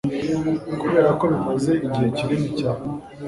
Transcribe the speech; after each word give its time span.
kuberako 0.81 1.23
bimaze 1.31 1.71
igihe 1.85 2.07
kinini 2.17 2.49
cyane 2.59 2.85